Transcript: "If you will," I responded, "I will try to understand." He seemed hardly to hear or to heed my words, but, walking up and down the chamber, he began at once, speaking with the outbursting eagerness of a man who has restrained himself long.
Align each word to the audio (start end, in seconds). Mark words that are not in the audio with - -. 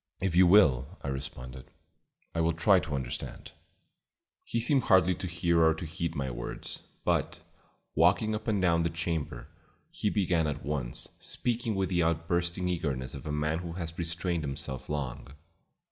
"If 0.19 0.35
you 0.35 0.47
will," 0.47 0.97
I 1.03 1.09
responded, 1.09 1.69
"I 2.33 2.41
will 2.41 2.53
try 2.55 2.79
to 2.79 2.95
understand." 2.95 3.51
He 4.43 4.59
seemed 4.59 4.85
hardly 4.85 5.13
to 5.13 5.27
hear 5.27 5.63
or 5.63 5.75
to 5.75 5.85
heed 5.85 6.15
my 6.15 6.31
words, 6.31 6.81
but, 7.05 7.39
walking 7.93 8.33
up 8.33 8.47
and 8.47 8.59
down 8.59 8.81
the 8.81 8.89
chamber, 8.89 9.47
he 9.91 10.09
began 10.09 10.47
at 10.47 10.65
once, 10.65 11.07
speaking 11.19 11.75
with 11.75 11.89
the 11.89 12.01
outbursting 12.01 12.67
eagerness 12.67 13.13
of 13.13 13.27
a 13.27 13.31
man 13.31 13.59
who 13.59 13.73
has 13.73 13.95
restrained 13.95 14.41
himself 14.43 14.89
long. 14.89 15.35